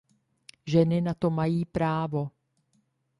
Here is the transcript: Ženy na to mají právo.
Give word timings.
Ženy 0.65 1.01
na 1.01 1.13
to 1.13 1.29
mají 1.29 1.65
právo. 1.65 2.31